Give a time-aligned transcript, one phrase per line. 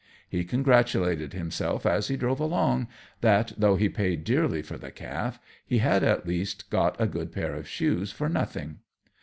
[0.27, 2.87] He congratulated himself, as he drove along,
[3.19, 7.31] that, though he paid dearly for the calf, he had, at least, got a good
[7.31, 8.79] pair of shoes for nothing.